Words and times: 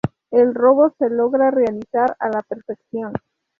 El 0.31 0.55
robo 0.55 0.89
se 0.97 1.11
logra 1.11 1.51
realizar 1.51 2.15
a 2.17 2.29
la 2.29 2.41
perfección. 2.41 3.13